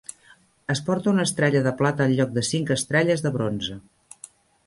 [0.73, 3.77] Es porta una estrella de plata en lloc de cinc estrelles de bronze.